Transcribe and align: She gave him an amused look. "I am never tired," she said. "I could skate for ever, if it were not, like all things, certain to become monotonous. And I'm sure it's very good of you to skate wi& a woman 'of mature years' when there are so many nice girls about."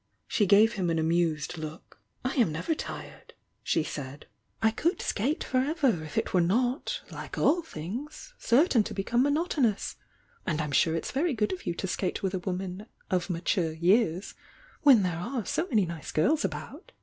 She 0.27 0.47
gave 0.47 0.73
him 0.73 0.89
an 0.89 0.97
amused 0.97 1.59
look. 1.59 2.01
"I 2.25 2.33
am 2.33 2.51
never 2.51 2.73
tired," 2.73 3.35
she 3.61 3.83
said. 3.83 4.25
"I 4.59 4.71
could 4.71 4.99
skate 4.99 5.43
for 5.43 5.59
ever, 5.59 6.03
if 6.03 6.17
it 6.17 6.33
were 6.33 6.41
not, 6.41 7.03
like 7.11 7.37
all 7.37 7.61
things, 7.61 8.33
certain 8.39 8.81
to 8.85 8.95
become 8.95 9.21
monotonous. 9.21 9.97
And 10.43 10.59
I'm 10.59 10.71
sure 10.71 10.95
it's 10.95 11.11
very 11.11 11.35
good 11.35 11.53
of 11.53 11.67
you 11.67 11.75
to 11.75 11.85
skate 11.85 12.15
wi& 12.23 12.35
a 12.35 12.39
woman 12.43 12.87
'of 13.11 13.29
mature 13.29 13.73
years' 13.73 14.33
when 14.81 15.03
there 15.03 15.19
are 15.19 15.45
so 15.45 15.67
many 15.67 15.85
nice 15.85 16.11
girls 16.11 16.43
about." 16.43 16.93